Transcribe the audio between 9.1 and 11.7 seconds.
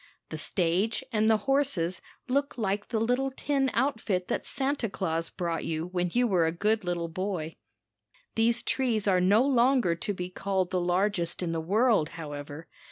no longer to be called the largest in the